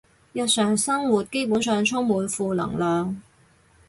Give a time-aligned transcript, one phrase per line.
[0.33, 3.21] 日常生活基本上充滿負能量